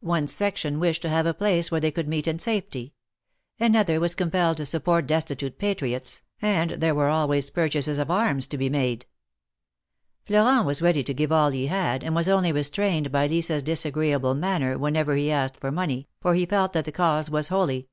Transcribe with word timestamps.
One 0.00 0.28
section 0.28 0.78
wished 0.80 1.00
to 1.00 1.08
have 1.08 1.24
a 1.24 1.32
place 1.32 1.70
where 1.70 1.80
they 1.80 1.90
could 1.90 2.06
meet 2.06 2.28
in 2.28 2.38
safety; 2.38 2.92
another 3.58 4.00
was 4.00 4.14
compelled 4.14 4.58
to 4.58 4.66
support 4.66 5.06
destitute 5.06 5.56
patriots, 5.58 6.20
and 6.42 6.72
there 6.72 6.94
were 6.94 7.08
always 7.08 7.48
purchases 7.48 7.96
of 7.98 8.10
arras 8.10 8.46
to 8.48 8.58
be 8.58 8.68
made. 8.68 9.06
Florent 10.26 10.66
was 10.66 10.82
ready 10.82 11.02
to 11.04 11.14
give 11.14 11.32
all 11.32 11.48
he 11.48 11.68
had, 11.68 12.04
and 12.04 12.14
was 12.14 12.28
only 12.28 12.50
THE 12.50 12.56
MARKETS 12.56 12.68
OF 12.68 12.74
PARIS. 12.74 13.00
273 13.08 13.08
restrained 13.08 13.12
by 13.12 13.34
Lisa's 13.34 13.62
disagreeable 13.62 14.34
manner 14.34 14.76
whenever 14.76 15.16
he 15.16 15.32
asked 15.32 15.56
for 15.56 15.72
money, 15.72 16.06
for 16.20 16.34
he 16.34 16.44
felt 16.44 16.74
that 16.74 16.84
the 16.84 16.92
cause 16.92 17.30
was 17.30 17.48
holy. 17.48 17.88